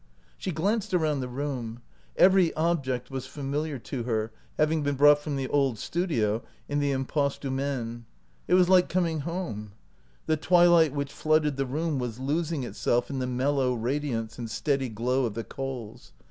She 0.35 0.51
glanced 0.51 0.95
around 0.95 1.19
the 1.19 1.27
room 1.27 1.83
# 1.99 2.17
Every 2.17 2.51
object 2.55 3.11
was 3.11 3.27
familiar 3.27 3.77
to 3.77 4.01
her, 4.01 4.31
having 4.57 4.81
been 4.81 4.95
brought 4.95 5.19
from 5.19 5.35
the 5.35 5.47
old 5.49 5.77
studio 5.77 6.41
in 6.67 6.79
the 6.79 6.91
Im 6.91 7.05
passe 7.05 7.37
du 7.39 7.51
Maine. 7.51 8.05
It 8.47 8.55
was 8.55 8.67
like 8.67 8.89
coming 8.89 9.19
home. 9.19 9.73
The 10.25 10.37
twilight 10.37 10.91
which 10.91 11.13
flooded 11.13 11.55
the 11.55 11.67
room 11.67 11.99
was 11.99 12.17
losing 12.19 12.63
itself 12.63 13.11
in 13.11 13.19
the 13.19 13.27
mellow 13.27 13.75
radiance 13.75 14.39
and 14.39 14.49
steady 14.49 14.89
glow 14.89 15.25
of 15.25 15.35
the 15.35 15.43
coals. 15.43 16.13